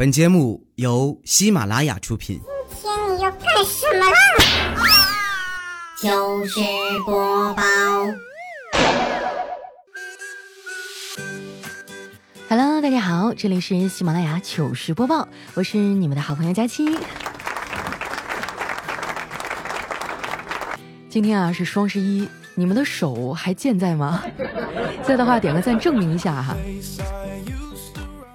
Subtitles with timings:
[0.00, 2.40] 本节目由喜马拉雅出品。
[2.70, 4.16] 今天你要干什么啦？
[6.00, 6.58] 糗事
[7.04, 7.62] 播报。
[12.48, 16.96] Hello，大家好，这里是喜马拉雅糗事播报，我是你们的好朋友佳期。
[21.10, 24.24] 今天啊是双十一，你们的手还健在吗？
[25.02, 26.56] 在的话点个赞证明一下哈。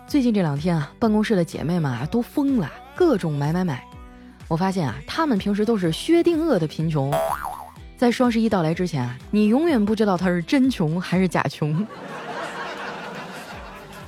[0.08, 3.84] 最近这两天啊，办公室的姐妹们啊都疯了，各种买买买。
[4.48, 7.12] 我发现啊，她们平时都是薛定谔的贫穷，
[7.98, 11.86] 在双十一到来之前啊，你永远不知道她是真穷还是假穷。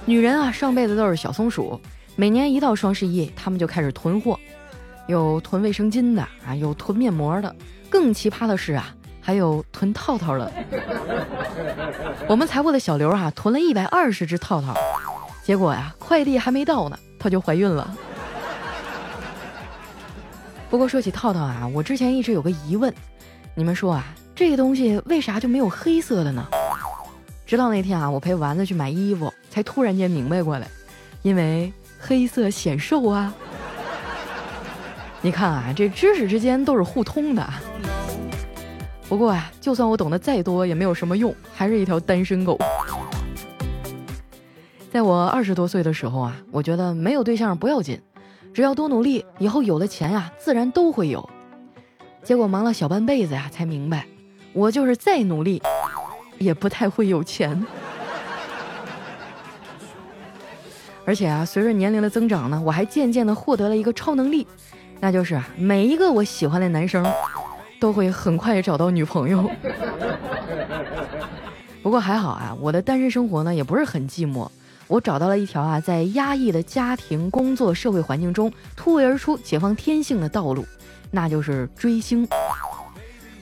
[0.06, 1.82] 女人啊，上辈子都是小松鼠，
[2.16, 4.40] 每年一到双十一，她们就开始囤货，
[5.08, 7.54] 有囤卫生巾的啊，有囤面膜的，
[7.90, 10.50] 更奇葩的是啊，还有囤套套的。
[12.30, 14.76] 我们财务的小刘啊，囤了一百二十只套套，
[15.48, 17.96] 结果呀，快递还没到呢，她就怀孕了。
[20.70, 22.94] 不过说起套套啊，我之前一直有个疑问，
[23.56, 26.46] 你们说啊，这个东西为啥就没有黑色的呢？
[27.46, 30.68] 直到那天啊，我陪丸子去买衣服，才突然间明白过来，
[31.22, 33.34] 因为黑色显瘦啊。
[35.22, 37.50] 你看啊，这知识之间都是互通的。
[39.08, 42.60] 不过啊，就算我懂得再多，也没有什么用，还是一条单身狗。
[44.98, 48.02] 在我二十多岁的时候啊，我觉得没有对象不要紧，
[48.52, 51.30] 只要多努力，以后有了钱呀、自然都会有。
[52.24, 54.08] 结果忙了小半辈子呀，才明白，
[54.54, 55.62] 我就是再努力。
[56.40, 57.64] 也不太会有钱，
[61.06, 64.48] 而且啊，随着年龄的增长呢，我还渐渐的获得了一个超能力，
[65.00, 67.06] 那就是，每一个我喜欢的男生，
[67.80, 69.48] 都会很快找到女朋友。
[71.84, 74.50] 不过还好啊，我的单身生活呢也不是很寂寞，
[74.88, 80.66] 我找到了一条啊，在压抑的家庭、工作、社会环境中突围而出、解放天性的道路，
[81.12, 82.28] 那就是追星。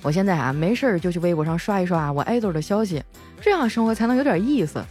[0.01, 3.03] 我现在啊没事儿就去微博上刷一刷我爱豆的消息，
[3.41, 4.83] 这样生活才能有点意思。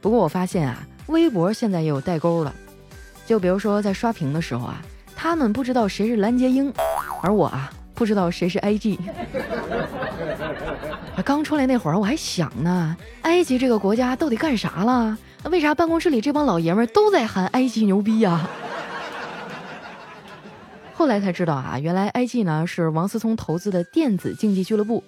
[0.00, 2.54] 不过我发现啊，微博现在也有代沟了，
[3.26, 4.82] 就比如说在刷屏的时候啊，
[5.14, 6.72] 他们不知道谁是蓝洁瑛，
[7.22, 8.98] 而我啊不知道谁是 IG。
[11.24, 15.18] 刚出来那会儿我还想呢，埃及这个国家到底干啥了？
[15.42, 18.46] 那为啥办公室里这帮老爷们都在喊埃及牛逼呀、
[20.94, 25.02] 后来才知道啊，原来 IG 呢是王思聪投资的电子竞技俱乐部，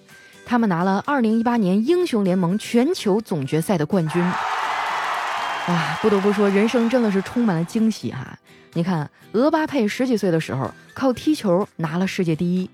[0.47, 4.23] 他们拿了2018年英雄联盟全球总决赛的冠军。
[5.69, 8.39] 哇，不得不说，人生真的是充满了惊喜哈、
[8.73, 12.71] 你看，俄巴佩十几岁的时候靠踢球拿了世界第一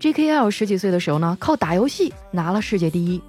[0.00, 3.22] ，JKL 十几岁的时候呢靠打游戏拿了世界第一，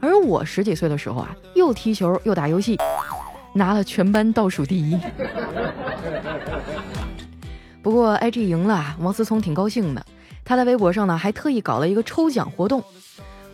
[0.00, 2.78] 而我十几岁的时候啊又踢球又打游戏，
[3.52, 4.98] 拿了全班倒数第一。
[7.82, 10.04] 不过 IG 赢了，王思聪挺高兴的。
[10.44, 12.82] 他在微博上呢，还特意搞了一个抽奖活动。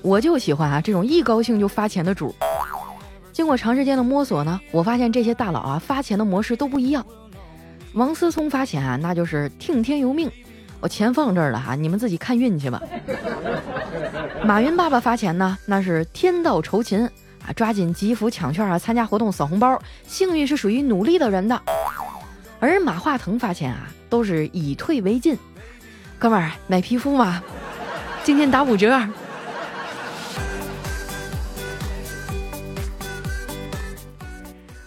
[0.03, 2.35] 我就喜欢啊这种一高兴就发钱的主。
[3.33, 7.05] 经过长时间的摸索呢，我发现这些大佬啊发钱的模式都不一样。
[7.95, 10.31] 王思聪发钱啊，那就是听天由命，
[10.81, 12.81] 我钱放这儿了哈，你们自己看运气吧。
[14.45, 17.09] 马云爸爸发钱呢，那是天道酬勤
[17.47, 21.61] 啊，抓紧集福抢券啊，参加活动扫红包，幸运是属于努力的人的。
[22.61, 25.37] 而马化腾发钱啊，都是以退为进。
[26.19, 27.43] 哥们儿买皮肤吗？
[28.23, 28.99] 今天打五折。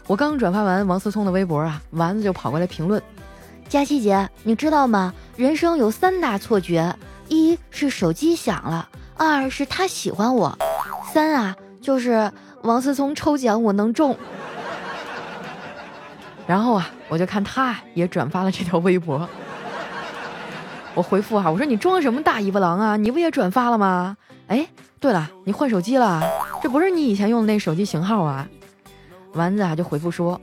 [0.08, 3.04] 我刚转发完王思聪的微博啊，丸子就跑过来评论
[3.68, 5.14] ：“佳琪姐，你知道吗？
[5.36, 6.96] 人生有三大错觉：
[7.28, 8.88] 一是手机响了，
[9.18, 10.58] 二是他喜欢我，
[11.14, 12.32] 三啊就是
[12.64, 14.18] 王思聪抽奖我能中。”
[16.48, 19.28] 然后啊，我就看他也转发了这条微博。
[20.94, 22.98] 我回复哈、我说你装什么大尾巴狼啊？
[22.98, 24.18] 你不也转发了吗？
[24.48, 24.66] 哎，
[25.00, 26.24] 对了，你换手机了？
[26.64, 28.48] 这不是你以前用的那手机型号啊？
[29.34, 30.40] 丸子啊就回复说，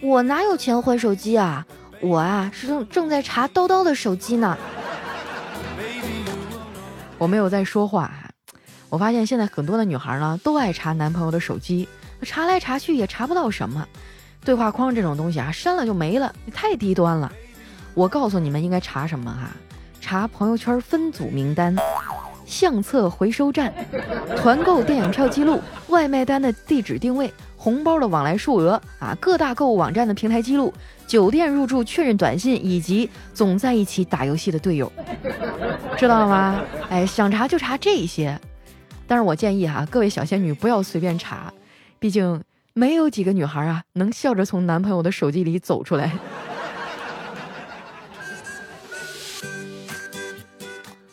[0.00, 1.66] 我哪有钱换手机啊？
[2.00, 4.56] 我啊是正正在查叨叨的手机呢。
[7.18, 8.12] 我没有在说话。
[8.90, 11.88] 我发现现在很多的女孩呢都爱查男朋友的手机，
[12.22, 13.86] 查来查去也查不到什么。
[14.44, 17.30] 对话框这种东西啊，删了就没了，你太低端了。
[17.94, 19.50] 我告诉你们应该查什么哈、
[20.00, 21.76] 查朋友圈分组名单、
[22.46, 23.74] 相册回收站、
[24.36, 30.72] 团购电影票记录、外卖单的地址定位、红包的往来数额啊，各大购物网站的平台记录、
[31.06, 34.90] 酒店入住确认短信，以及总在一起打游戏的队友，
[35.98, 36.60] 知道了吗？
[36.88, 38.40] 哎，想查就查这些。
[39.08, 41.50] 但是我建议哈，各位小仙女不要随便查，
[41.98, 42.42] 毕竟
[42.74, 46.12] 没有几个女孩啊能笑着从男朋友的手机里走出来。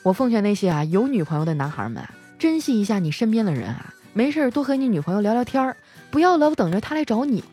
[0.04, 2.04] 我奉劝那些啊有女朋友的男孩们，
[2.38, 5.78] 珍惜一下你身边的人啊，没事多和你女朋友聊聊天儿，
[6.12, 7.44] 不要老等着她来找你。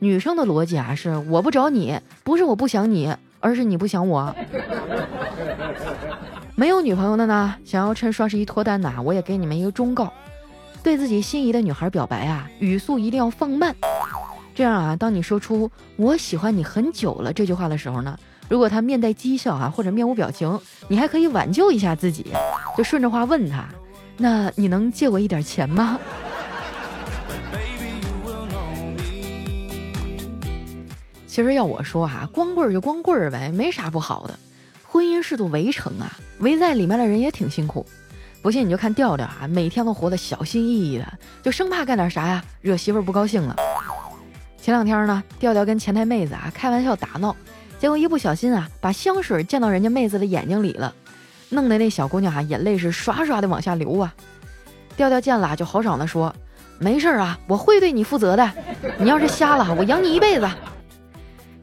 [0.00, 4.34] 女生的逻辑啊是我不找你，不是我不想你，而是你不想我。
[6.58, 10.12] 没有女朋友的呢，想要趁双十一脱单的，我也给你们一个忠告：
[10.82, 13.72] 对自己心仪的女孩表白啊，语速一定要放慢。
[14.56, 18.18] 这样啊，当你说出“我喜欢你很久了”这句话的时候呢，
[18.48, 22.26] 如果她面带讥笑啊，或者面无表情，你还可以挽救一下自己，
[22.76, 23.64] 就顺着话问她
[24.18, 25.96] ：“那你能借我一点钱吗？”
[31.28, 34.36] 其实要我说哈，光棍就光棍儿呗，没啥不好的。
[34.90, 37.84] 婚姻是座围城啊，围在里面的人也挺辛苦。
[38.40, 41.06] 不信你就看调调啊，每天都活得小心翼翼的，
[41.42, 43.54] 就生怕干点啥呀，惹媳妇不高兴了。
[44.56, 47.36] 前两天呢，调调跟前台妹子啊开玩笑打闹，
[47.78, 50.94] 结果一不小心啊，把香水溅到人家妹子的眼睛里了，
[51.50, 54.14] 弄得那小姑娘啊眼泪是唰唰的往下流啊。
[54.96, 56.34] 调调见了就豪爽的说
[56.80, 58.50] ：“没事啊，我会对你负责的。
[58.98, 60.48] 你要是瞎了，我养你一辈子。”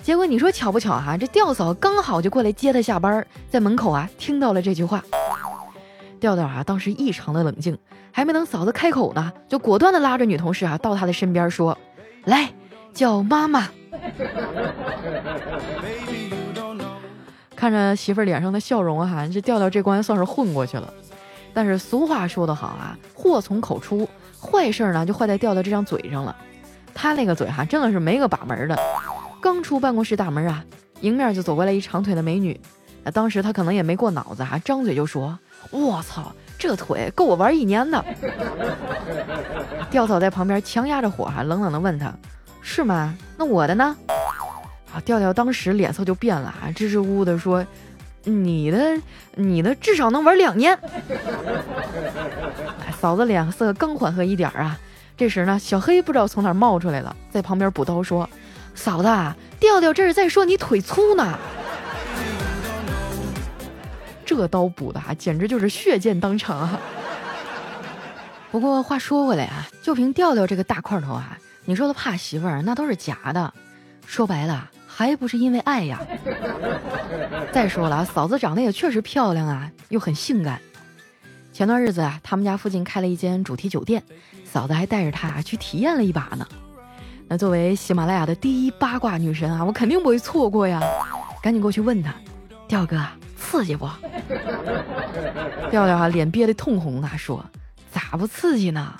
[0.05, 1.17] 结果你说巧不巧哈？
[1.17, 5.03] 这吊嫂刚好就过来接他下班，在门口啊听到了这句话。
[6.19, 7.75] 调调啊当时异常的冷静，
[8.11, 11.75] 还没等嫂子开口呢，就果断的拉着女同事啊到他的身边说
[12.25, 12.53] ：“来，
[12.93, 13.67] 叫妈妈。”
[17.55, 20.93] 看着媳妇脸上的笑容哈，这调调这关算是混过去了。
[21.51, 24.07] 但是俗话说得好啊，祸从口出，
[24.39, 26.35] 坏事呢就坏在调调这张嘴上了。
[26.93, 28.77] 他那个嘴哈真的是没个把门的。
[29.41, 30.63] 刚出办公室大门啊，
[31.01, 32.59] 迎面就走过来一长腿的美女。
[33.03, 35.37] 那当时他可能也没过脑子啊，张嘴就说
[35.69, 38.03] ：“我操，这腿够我玩一年的。
[39.91, 42.11] ”吊嫂在旁边强压着火，哈，冷冷的问他
[42.63, 43.15] ：“是吗？
[43.37, 43.95] 那我的呢？”
[44.91, 47.63] 啊，调调当时脸色就变了啊，支支吾吾的说
[48.25, 48.99] ：“你的，
[49.35, 50.75] 你的至少能玩两年。
[52.99, 54.79] ”嫂子脸色刚缓和一点啊，
[55.15, 58.27] 这时呢，小黑不知道从哪冒出来了，在旁边补刀说。
[58.75, 59.07] 嫂子，
[59.59, 61.39] 调调这是在说你腿粗呢。
[64.25, 66.79] 这刀补的啊，简直就是血溅当场啊！
[68.51, 73.53] 不过话说回来啊，就凭调调这个大块头啊，你说他怕媳妇儿那都是假的。
[74.05, 75.99] 说白了，还不是因为爱呀。
[77.51, 80.59] 再说了，嫂子长得也确实漂亮啊，又很性感。
[81.53, 84.03] 前段日子啊，他们家附近开了一间主题酒店，
[84.43, 86.47] 嫂子还带着他去体验了一把呢。
[87.27, 90.79] 那作为喜马拉雅的第一八卦女神啊，我肯定不会错过呀！
[91.41, 92.13] 赶紧过去问他，
[92.67, 93.03] 调哥
[93.35, 93.89] 刺激不？
[95.71, 97.43] 调调啊，脸憋得通红啊，说
[97.91, 98.93] 咋不刺激呢？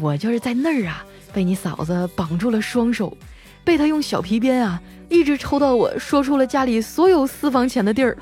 [0.00, 1.02] 我就是在那儿啊，
[1.32, 3.16] 被你嫂子绑住了双手，
[3.64, 8.18] 被他用小皮鞭啊，一直抽到我说出了家里所有私房钱的地儿。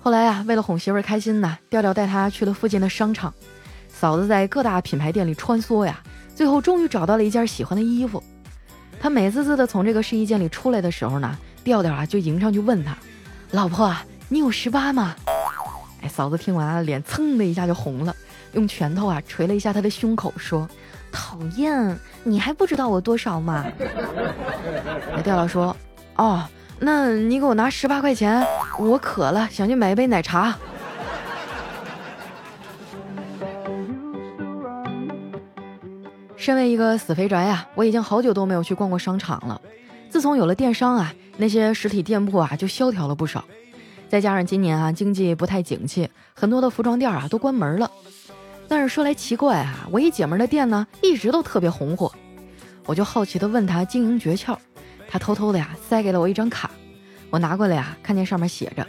[0.00, 3.34] 后来啊，为了哄媳妇儿开心呢，调调带她去了附近的商场。
[3.98, 5.98] 嫂子在各大品牌店里穿梭呀，
[6.32, 8.22] 最后终于找到了一件喜欢的衣服。
[9.00, 12.96] 她美滋滋的从这个试衣间里出来的时候呢，调调啊就迎上去问她
[13.50, 13.92] ：“老婆，
[14.28, 15.16] 你有十八吗？”
[16.00, 18.14] 哎，嫂子听完了，脸蹭的一下就红了，
[18.52, 20.68] 用拳头啊捶了一下他的胸口，说
[21.10, 23.66] ：“讨厌，你还不知道我多少吗？”
[25.12, 25.76] 哎调调说
[26.14, 26.44] ：“哦，
[26.78, 28.46] 那你给我拿十八块钱，
[28.78, 30.56] 我渴了，想去买一杯奶茶。”
[36.48, 39.60] 身为一个死肥宅呀，我已经好久都没有去逛过商场了。
[40.08, 43.44] 自从有了电商啊，那些实体店铺啊就萧条了不少。
[44.08, 47.90] 再加上今年啊经济不太景气，很多的服装店啊都关门了。
[48.66, 52.10] 但是说来奇怪啊，我一姐们的店呢一直都特别红火。
[52.86, 54.56] 我就好奇的问她经营诀窍，
[55.06, 56.70] 她偷偷的呀塞给了我一张卡。
[57.28, 58.86] 我拿过来呀，看见上面写着：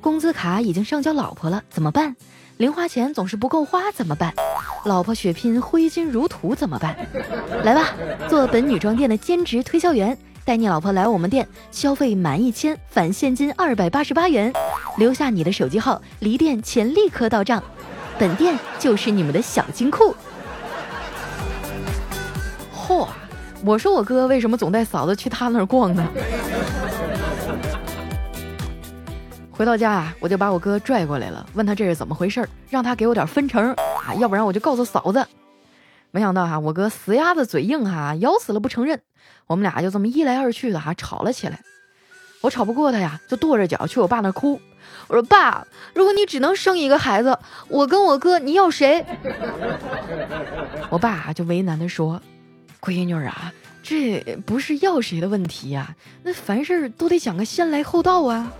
[0.00, 2.14] 工资卡已经上交老婆了，怎么办？
[2.56, 4.32] 零花钱总是不够花怎么办？
[4.84, 6.94] 老婆血拼挥金如土怎么办？
[7.64, 7.94] 来吧，
[8.28, 14.52] 做本女装店的兼职推销员，带你老婆来我们店消费满一千返现金二百八十八元，
[14.98, 17.62] 留下你的手机号，离店钱立刻到账，
[18.18, 20.14] 本店就是你们的小金库。
[22.86, 23.08] 嚯，
[23.64, 26.06] 我说我哥为什么总带嫂子去他那儿逛呢？
[29.56, 35.24] 回到家啊，我就把我哥拽过来了，问他这是怎么回事儿，让他给我点分成啊，要不然我就告诉嫂子。
[36.10, 39.00] 没想到哈，我哥死鸭子嘴硬哈，咬死了不承认。
[39.46, 41.60] 我们俩就这么一来二去的哈，吵了起来。
[42.40, 44.60] 我吵不过他呀，就跺着脚去我爸那哭。
[45.06, 49.06] 我说爸，如果你只能生一个孩子，我跟我哥你要谁？
[50.90, 52.20] 我爸就为难的说，
[52.80, 53.52] 闺女啊，
[53.84, 55.94] 这不是要谁的问题呀，
[56.24, 58.52] 那凡事都得讲个先来后到啊。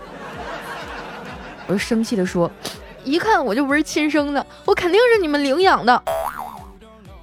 [1.67, 2.49] 我就生气的说，
[3.03, 6.03] 一看我就不是亲生的，我肯定是你们领养的。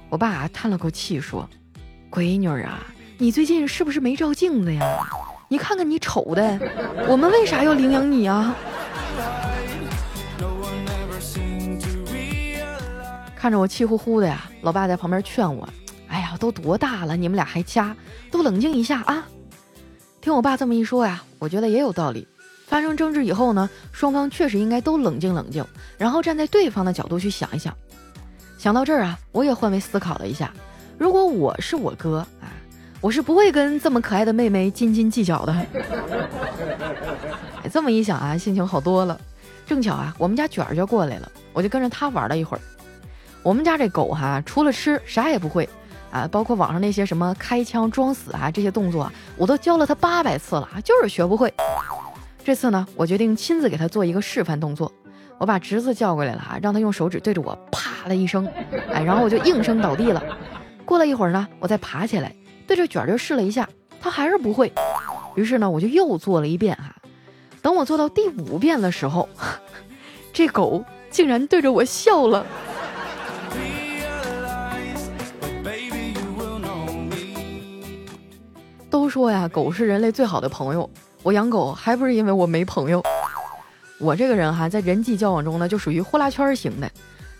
[0.09, 1.49] 我爸叹了口气说
[2.11, 2.79] ：“闺女啊，
[3.17, 4.99] 你最近是不是没照镜子呀？
[5.47, 6.59] 你看看你丑的，
[7.07, 8.55] 我们为啥要领养你啊？”
[13.35, 15.67] 看着我气呼呼的呀，老爸在旁边劝我
[16.07, 17.95] ：“哎呀，都多大了，你们俩还掐，
[18.31, 19.27] 都冷静一下啊！”
[20.21, 22.27] 听我爸这么一说呀，我觉得也有道理。
[22.73, 25.63] 发生争执以后呢，双方确实应该都冷静冷静，
[25.95, 27.71] 然后站在对方的角度去想一想。
[28.57, 30.51] 想到这儿啊，我也换位思考了一下，
[30.97, 32.49] 如果我是我哥啊，
[32.99, 35.55] 我是不会跟这么可爱的妹妹斤斤计较的。
[37.71, 39.21] 这么一想啊，心情好多了。
[39.67, 42.61] 正巧啊，我们家卷儿就过来了，我就跟着他玩了一会儿。
[43.43, 45.69] 我们家这狗哈，除了吃啥也不会
[46.09, 51.53] 啊，包括网上那些什么开枪装死啊这些动作，我都教了它八百次了，就是学不会。
[52.43, 54.91] 这次呢，我决定亲自给它做一个示范动作。
[55.37, 58.47] 我把侄子叫过来了啊，让他用手指对着我啪的一声，
[58.91, 60.21] 哎，然后我就应声倒地了。
[60.85, 62.35] 过了一会儿呢，我再爬起来，
[62.67, 63.67] 对着卷儿就试了一下，
[64.01, 64.71] 它还是不会。
[65.35, 66.95] 于是呢，我就又做了一遍哈。
[67.61, 69.27] 等我做到第五遍的时候，
[70.33, 72.45] 这狗竟然对着我笑了。
[78.89, 80.89] 都说呀，狗是人类最好的朋友。
[81.23, 83.01] 我养狗还不是因为我没朋友。
[83.97, 86.91] 我这个人哈，在人际交往中呢，就属于呼啦圈型的，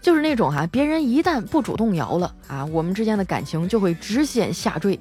[0.02, 4.98] 就是那种哈，别人一旦不主动摇了啊，我们之间的感情就会直线下坠，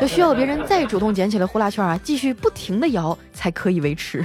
[0.00, 4.24] 就需要别人再主动捡起来呼啦圈啊，继续不停的摇才可以维持。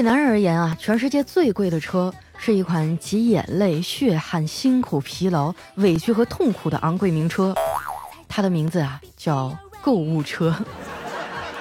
[0.00, 7.54] 对男人而言啊，全世界最贵的车是一款集眼泪、血汗、辛苦、疲劳、委屈和痛苦的昂贵名车，
[8.26, 10.56] 它的名字啊叫购物车。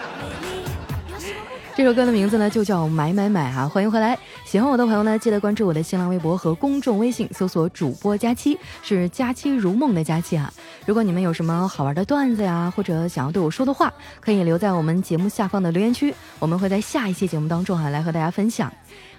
[1.76, 3.68] 这首歌的名字呢就叫买买买啊！
[3.68, 4.18] 欢迎回来，
[4.50, 10.52] 喜欢我的朋友呢，记得关注我的新浪微博和公众微信，搜索主播佳期，是佳期如梦的佳期啊。
[10.88, 18.74] 如果你们有什么好玩的段子呀，或者想要对我说的话，可以留在我们节目下方的留言区，我们会在下一期节目当中啊来和大家分享。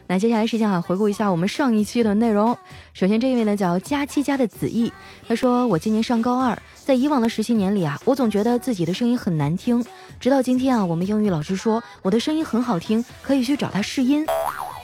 [0.08, 2.58] 那接下来时间啊，回顾一下我们上一期的内容。
[2.92, 4.92] 首先这一位呢叫佳期家的子毅，
[5.28, 9.84] 他说我今年上高二，在以往的十七年里啊，我总觉得自己的声音很难听，
[10.18, 14.26] 直到今天啊，我们英语老师说我的声音很好听，可以去找他试音。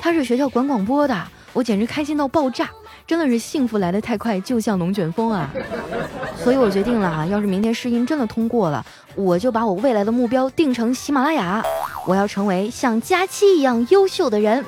[0.06, 1.20] 他是学校管广播的，
[1.52, 2.70] 我简直开心到爆炸，
[3.08, 5.50] 真的是幸福来得太快，就像龙卷风啊！
[6.38, 8.86] 所以我决定了啊，要是明天试音真的通过了，
[9.16, 11.60] 我就把我未来的目标定成喜马拉雅，
[12.06, 14.64] 我要成为像佳期一样优秀的人。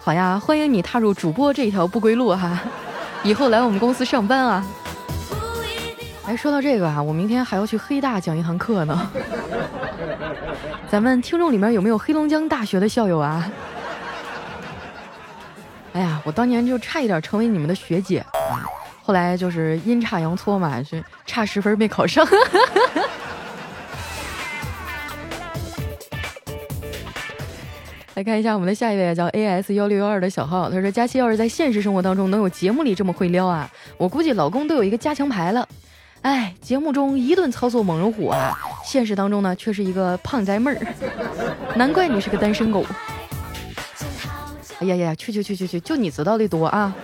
[0.00, 2.58] 好呀，欢迎你踏入主播这条不归路哈，
[3.22, 4.66] 以后来我们公司上班啊。
[6.24, 9.10] 哎，说到这个啊，我明天还要去黑大讲一堂课呢。
[10.90, 13.46] 咱们听众里面有没有黑龙江大学的校友啊？
[15.92, 18.64] 哎呀，我当年就差一点成为你们的学姐啊，
[19.02, 22.26] 后来就是阴差阳错嘛，是差十分没考上。
[28.14, 30.70] 来看一下我们的下一位，叫 A S 幺六幺二的小号。
[30.70, 35.68] 他说：“佳期要是在现实生活当中能有节目里这么会撩啊，我估计老公都有一个加强牌了。
[36.22, 40.78] 哎，节目中一顿操作猛如虎啊，现实当中呢却是一个胖宅妹儿。
[41.76, 42.84] 难怪你是个单身狗。
[44.80, 46.94] 哎呀呀，去去去去去，就你知道的多啊。”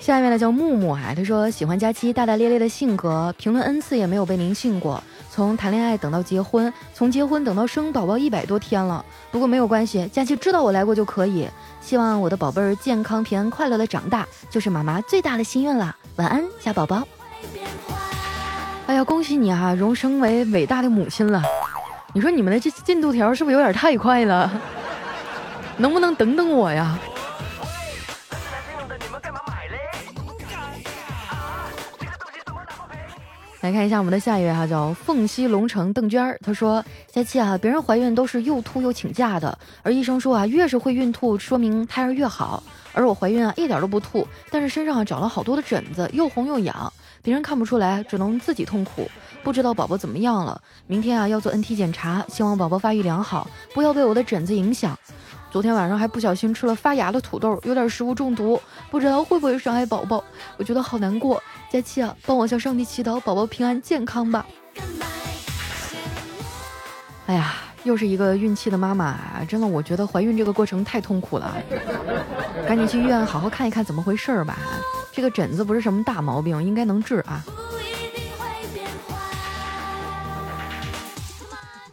[0.00, 5.02] 下面呢叫木木啊，他说喜欢佳期大大咧咧的性格，评论 n 次也没有被您信过。
[5.36, 9.04] 从谈恋爱等到结婚，从结婚等到生宝宝一百多天了。
[9.30, 11.46] 不过没有关系，佳琪知道我来过就可以。
[11.78, 15.94] 希望我的宝贝儿健康平安快乐的长大，就是妈妈最大的心愿了。
[16.16, 17.06] 晚安，小宝宝。
[18.86, 21.42] 哎呀，恭喜你啊，荣升为伟大的母亲了。
[22.14, 24.50] 你说你们的这进度条是不是有点太快了？
[25.76, 26.98] 能不能等等我呀？
[33.66, 36.38] 来看一下我们的下一位哈，叫凤溪龙城邓娟儿。
[36.40, 42.62] 她说：“佳期啊，别人怀孕都是又吐又请假的，而医生说啊，越是会孕吐，说明胎儿越好。
[42.92, 46.92] 而我怀孕啊，一点都不吐，但是身上啊长了好多的疹子，又红又痒，
[47.22, 49.10] 别人看不出来，只能自己痛苦。
[49.42, 50.60] 不知道宝宝怎么样了？
[50.86, 54.96] 明天啊要做 NT 检查，希望宝宝发育良好，不要被我的疹子影响。
[55.56, 58.60] 昨天晚上还不小心吃了发芽的土豆，有点食物中毒，
[58.90, 60.22] 不知道会不会伤害宝宝，
[60.58, 61.42] 我觉得好难过。
[61.72, 64.44] 佳琪啊，帮我向上帝祈祷宝宝平安健康吧。
[67.24, 71.56] 哎呀，又是一个孕期的妈妈，真的，我觉得怀孕这个过程太痛苦了，
[72.68, 74.58] 赶紧去医院好好看一看怎么回事儿吧。
[75.10, 77.42] 这个疹子不是什么大毛病，应该能治啊。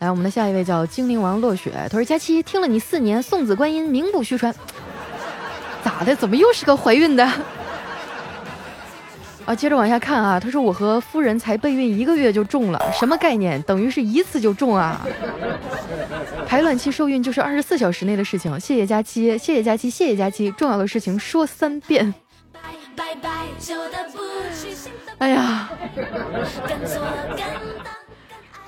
[0.04, 4.54] 来，我们的下一位叫精灵王落雪，他说：“佳期听了你四年，送子观音，名不虚传。
[5.82, 6.14] 咋的？
[6.14, 7.26] 怎么又是个怀孕的？”
[9.46, 13.62] 啊，接着往下看啊，他说：“我和夫人才备孕一个月就中了，什么概念？
[13.62, 15.00] 等于是一次就中啊？
[16.46, 18.60] 排卵期受孕就是二十四小时内的事情。
[18.60, 22.14] 谢谢佳期，谢谢佳期，谢谢佳期，重要的事情说三遍。
[25.20, 25.70] 哎呀！”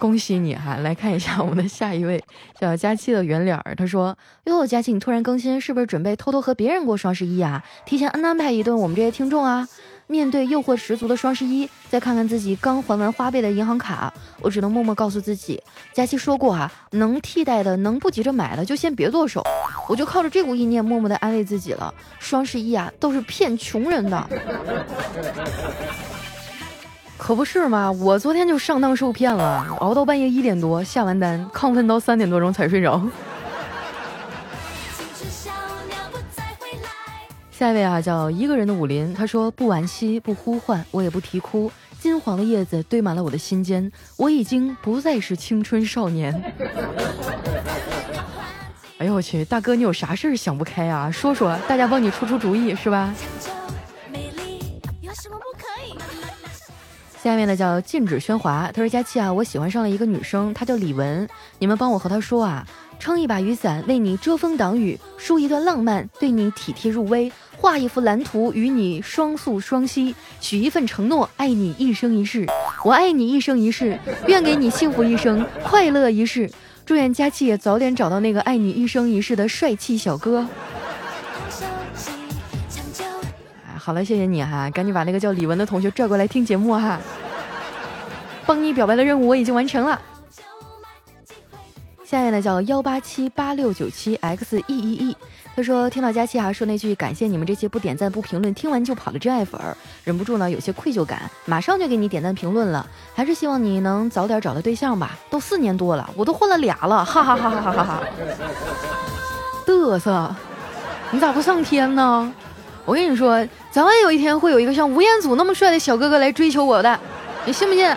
[0.06, 0.76] 恭喜你哈！
[0.84, 2.24] 来看一下我们的下一位，
[2.60, 3.74] 叫佳期的圆脸儿。
[3.74, 7.64] 他说：“哟，佳期，你突然更新，是不是准备偷偷和别人过双十一啊？
[7.88, 9.68] 提前安排一顿我们这些听众啊！
[10.06, 15.60] 面对诱惑十足的双十一，再看看自己刚还完花呗的银行卡，我只能默默告诉自己，
[15.92, 19.44] 佳期说过啊，能替代的，能不急着买的就先别剁手。
[19.90, 21.92] 我就靠着这股意念，默默的安慰自己了。
[22.20, 24.30] 双十一啊，都是骗穷人的。”
[27.18, 27.92] 可不是嘛！
[27.92, 33.02] 我昨天就上当受骗了，熬到半夜一点多下完单，亢奋到三点多钟才睡着。
[37.52, 41.72] 下一位啊，叫一个人的武林，他说不惋惜，不呼唤，我也不啼哭。
[42.00, 46.34] 金黄的叶子堆满了我的心间，我已经不再是青春少年。
[49.00, 51.10] 哎呦我去，大哥你有啥事儿想不开啊？
[51.10, 53.12] 说说，大家帮你出出主意是吧？
[57.26, 58.70] 下面的叫禁止喧哗。
[58.72, 61.28] 他说：“佳期啊，我喜欢上了一个女生，她叫李文。
[61.58, 62.64] 你们帮我和她说啊，
[63.00, 72.46] 撑一把雨伞为你遮风挡雨，书一段浪漫对你体贴入微，画一幅蓝图与你双宿双栖，许一份承诺爱你一生一世。
[72.84, 76.48] 我爱你一生一世，愿给你幸福一生，快乐一世。
[76.86, 80.48] 祝愿佳期也早点找到那个爱你一生一世的帅气小哥。”
[83.86, 87.00] 好了，谢谢你哈，赶紧把那个叫李文的同学拽过来听节目哈。
[88.44, 90.02] 帮你表白的任务我已经完成了。
[92.04, 95.18] 下面呢叫幺八七八六九七 x e e e，
[95.56, 99.62] 他说听到佳期啊说那句感谢你们这些不点赞不评论听完就跑的真爱粉，
[100.04, 102.88] 忍不住呢有些愧疚感，马上就给你点赞评论了。
[103.14, 108.04] 还是希望你能早点找到对象吧，都四年多了，我都换了俩了，哈哈哈哈哈哈哈。
[109.68, 110.36] 嘚瑟，
[111.12, 112.34] 你咋不上天呢？
[112.86, 117.00] 我跟你说，早晚有一天会有一个像吴彦祖那么帅的小哥哥来追求我的，
[117.44, 117.96] 你信不信？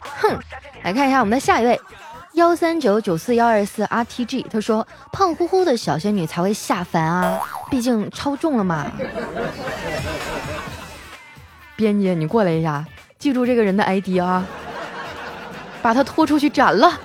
[0.00, 0.38] 哼，
[0.84, 1.80] 来看一下我们的下一位，
[2.34, 8.86] 幺三九九四幺二四 RTG，他说胖乎乎的小仙女才会下凡啊，毕竟超重了嘛。
[11.74, 12.84] 编辑，你过来一下，
[13.18, 14.44] 记住这个人的 ID 啊，
[15.82, 17.00] 把他拖出去斩了。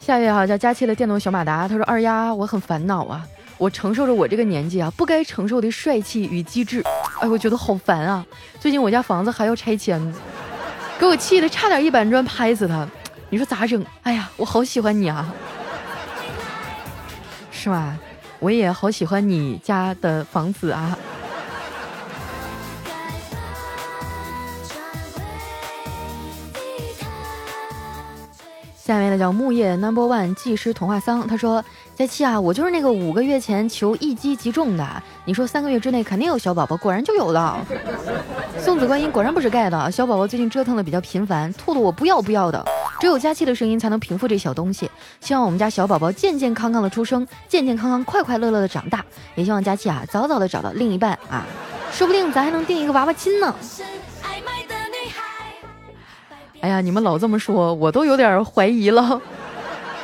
[0.00, 3.22] 下一位哈叫佳期的电动小马达，他说二丫我很烦恼啊，
[3.58, 6.82] 我承受着我这个年纪啊不该承受的帅气与机智，
[7.20, 8.24] 哎我觉得好烦啊！
[8.58, 10.00] 最近我家房子还要拆迁，
[10.98, 12.88] 给我气的差点一板砖拍死他，
[13.28, 13.84] 你说咋整？
[14.02, 15.30] 哎呀，我好喜欢你啊，
[17.50, 17.94] 是吧？
[18.38, 20.98] 我也好喜欢你家的房子啊。
[28.90, 34.84] 下面的叫木叶 Number One 技师童话桑，他说：“佳期啊，我就是那个五个月前求一击即中的，
[35.24, 37.64] 你说三个月之内肯定有小宝宝，果然就有了。
[38.58, 42.66] 送子观音果然不是盖的，小宝宝最近折腾的比较频繁，吐的我不要不要的，
[42.98, 44.90] 只有佳期的声音才能平复这小东西。
[45.20, 49.04] 希望我们家小宝宝健健康康的出生，健健康康、快快乐乐的长大，
[49.36, 51.46] 也希望佳期啊早早的找到另一半啊，
[51.92, 53.54] 说不定咱还能定一个娃娃亲呢。”
[56.60, 59.20] 哎呀，你们老这么说，我都有点怀疑了。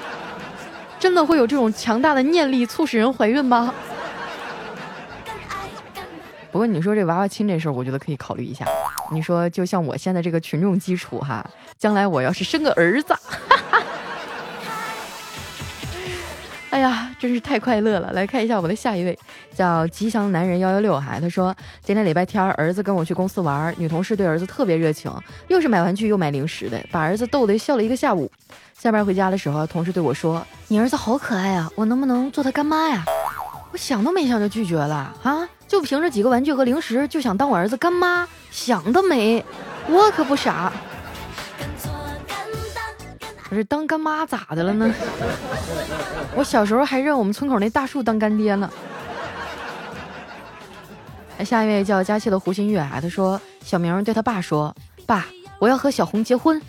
[0.98, 3.72] 真的会有这种强大的念力促使人怀孕吗？
[6.50, 8.64] 不过你说这娃娃亲这事儿，我觉得可以考虑一下。
[9.12, 11.44] 你说，就像我现在这个群众基础哈，
[11.78, 13.14] 将来我要是生个儿子。
[16.70, 18.12] 哎呀，真是太快乐了！
[18.12, 19.18] 来看一下我们的下一位，
[19.54, 21.18] 叫吉祥男人幺幺六哈。
[21.20, 25.10] 他说今天礼拜天，儿子跟我去公司玩，女同事对儿子特别热情，
[25.48, 28.30] 又是买玩具又买零食的，把儿子逗得笑了一个下午。
[28.78, 33.04] 下班回家的时候，同事对我说：“你儿子好可爱啊，我能不能做他干妈呀？”
[33.72, 35.48] 我想都没想就拒绝了啊！
[35.66, 39.44] 就凭着几个玩具和零食就想当我儿子干妈，想得美！
[39.88, 40.72] 我可不傻。
[43.48, 44.92] 我这当干妈咋的了呢？
[46.34, 48.68] 我小时候还认我们村口那大树当干爹呢。
[51.44, 54.74] 下一位叫佳期的胡新月啊，他说小明对他爸说
[55.06, 55.26] ：“爸，
[55.58, 56.60] 我要和小红结婚。”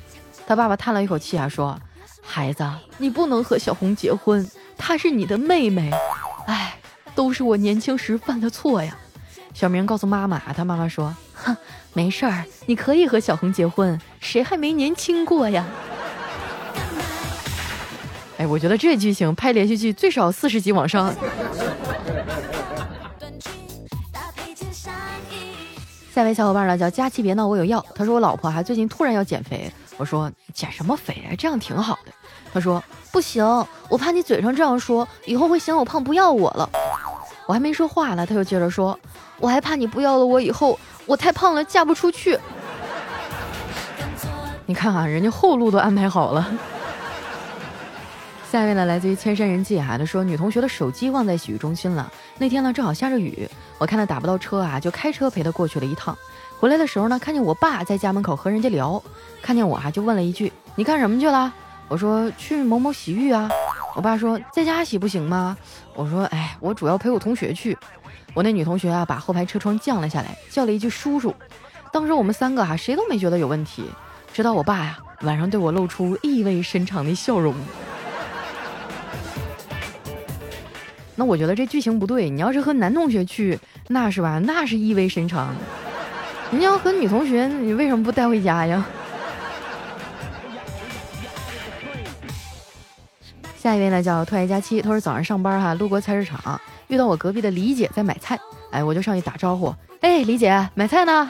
[0.46, 1.80] 他爸爸叹了一口气啊，说
[2.22, 2.63] ：“孩子，
[2.98, 5.92] 你不能和小红结婚，她是你的妹妹。
[6.46, 6.78] 哎，
[7.16, 8.96] 都是我年轻时犯的错呀。”
[9.54, 11.56] 小明告诉妈妈啊，他妈妈说：“哼，
[11.94, 15.66] 没事儿，你可以和小红结婚，谁还没年轻过呀？”
[18.38, 21.13] 哎，我觉得这剧情拍连续剧最少四十集往上。
[26.13, 32.12] 下位小伙伴呢叫佳琪别闹我有药，他说我老婆还最近突然要减肥，我说减什么肥啊，这样挺好的。
[32.54, 33.43] 他说不行，
[33.89, 36.69] 我怕你嘴上这样说，以后会嫌我胖不要我了。
[37.47, 39.00] 我还没说话呢，他又接着说，
[39.39, 42.38] 我还怕你不要了我以后，我太胖了嫁不出去。
[44.65, 46.52] 你看啊，人家后路都安排好了。
[48.50, 52.10] 下一位呢，来自于千山人迹啊，他说女同学的手机忘在洗浴中心了。
[52.38, 53.46] 那天呢，正好下着雨，
[53.78, 56.18] 我看他打不到车啊，就开车陪他过去了一趟。
[56.58, 59.04] 回来的时候呢，看见我爸在家门口和人家聊，
[59.42, 61.54] 看见我啊，就问了一句：“你干什么去了？”
[61.90, 63.50] 我说：“去某某洗浴啊。”
[63.96, 65.58] 我爸说：“在家洗不行吗？”
[65.94, 67.78] 我说：“哎，我主要陪我同学去。”
[68.34, 71.36] 我那女同学啊，把后排车窗降了下来，叫了一句“叔叔”。
[71.92, 73.84] 当时我们三个哈，谁都没觉得有问题，
[74.34, 77.54] 直到我爸呀，晚上对我露出意味深长的笑容。
[81.20, 84.38] 那我觉得这剧情不对，你要是和男同学去，那是吧？
[84.38, 85.54] 那是意味深长。
[86.52, 88.86] 你要和女同学，你为什么不带回家呀？
[93.58, 94.80] 下一位呢，叫特爱佳期。
[94.80, 98.40] 他说早上上班哈，路过菜市场，遇到我隔壁的李姐在买菜，
[98.72, 101.30] 哎，我就上去打招呼，哎，李姐买菜呢？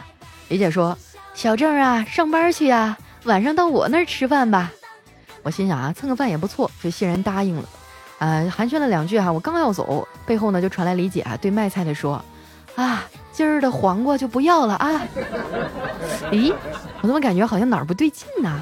[0.49, 0.95] 李姐说
[1.33, 4.71] ：“小郑啊，上班去啊，晚上到我那儿吃饭吧。”
[5.43, 7.67] 我心想啊，蹭个饭也不错，就欣然答应了。
[8.19, 12.23] 啊，寒暄了两句哈，我刚要走，背后呢就传来李姐啊对卖菜的说
[12.75, 15.01] ：“啊，今儿的黄瓜就不要了啊。”
[16.31, 16.53] 咦，
[17.01, 18.61] 我怎么感觉好像哪儿不对劲呢？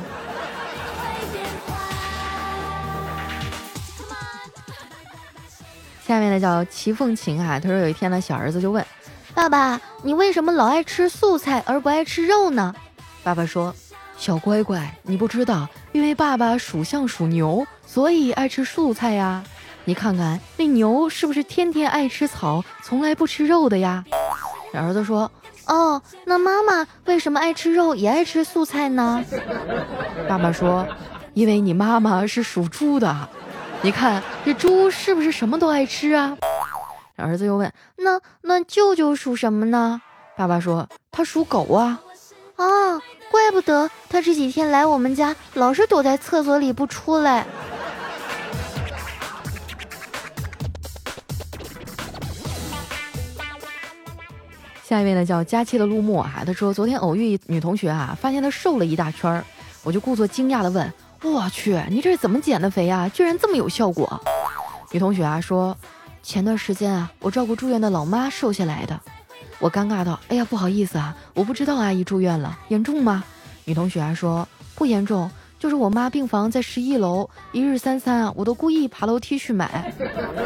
[6.06, 8.86] 下面呢叫齐凤琴啊，他说有一天呢，小儿子就问
[9.34, 12.76] 爸爸：“你为什么老爱吃素菜而不爱吃肉呢？”
[13.24, 13.74] 爸爸说
[14.18, 19.42] ：“小乖乖，你不知道，因为爸爸属相属牛。”所以爱吃素菜呀，
[19.86, 24.04] 你看看那牛是不是天天爱吃草，从来不吃肉的呀？
[24.74, 25.32] 儿子说
[25.68, 29.24] ：“哦，那妈妈为什么爱吃肉也爱吃素菜呢？”
[30.28, 30.86] 爸爸说
[31.34, 33.30] ：“因为你妈妈是属猪的，
[33.82, 36.38] 你看这猪是不是什么都爱吃啊？”
[37.16, 40.02] 儿子又问：“那那舅舅属什么呢？”
[40.36, 42.02] 爸爸说：“他属狗啊。”
[42.58, 43.02] 啊，
[43.36, 47.46] 怪不得他这几天来我们家老是躲在厕所里不出来。
[54.86, 59.44] 下一位呢叫佳期的陆墨啊，他说昨天偶遇一女同学啊，发现她瘦了一大圈儿，
[59.84, 63.10] 我就故作惊讶的问：“我去，你这是怎么减的肥啊？
[63.10, 64.18] 居然这么有效果？”
[64.92, 65.76] 女同学啊说
[66.24, 68.98] ：“前段时间啊，我照顾住院的老妈瘦下来的。”
[69.66, 73.24] 我尴尬道：“哎呀，不好意思啊，我不知道阿姨住院了，严重吗？”
[73.66, 74.48] 女同学啊说
[74.78, 79.92] ：“不严重。”就是我妈病房在十一楼，一日三餐啊，我都故意爬楼梯去买。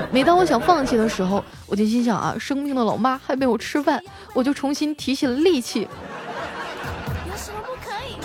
[0.09, 4.01] 每当我想放弃的时候，我就心想啊，生病的老妈还没有吃饭，
[4.33, 5.81] 我就重新提起了力气。
[5.81, 8.15] 有什么不可以？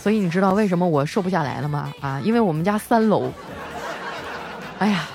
[0.00, 1.92] 所以你知道为什么我瘦不下来了吗？
[2.00, 3.32] 啊，因为我们家三楼。
[4.78, 5.08] 哎呀。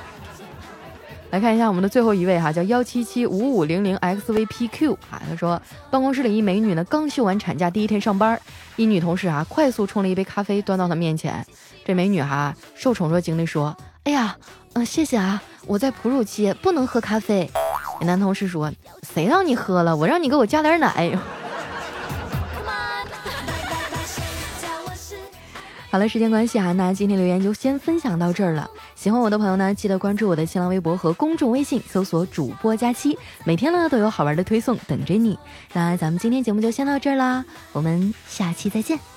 [1.31, 8.39] 来看一下我们的最后一位哈，叫幺七七五五零零 xvpq 啊，他说办公室里一美女呢，刚休完产假第一天上班，
[8.75, 11.45] 一女同事啊快速冲了一杯咖啡端到她面前，
[11.85, 14.35] 这美女哈受宠若惊的说：“哎呀，
[14.73, 17.49] 嗯，谢谢啊，我在哺乳期不能喝咖啡。”
[18.03, 18.69] 男同事说
[19.13, 19.95] ：“谁让你喝了？
[19.95, 21.17] 我让你给我加点奶。”
[25.91, 28.71] 好了，时间关系啊，那今天留言就先分享到这儿了。
[28.95, 35.37] 喜欢我的朋友呢，记得关注我的新浪微博和公众微信，搜索“主播佳期”，每天呢都有好玩的推送等着你。
[35.73, 39.10] 那咱们今天节目就先到这儿啦，我们下期再见。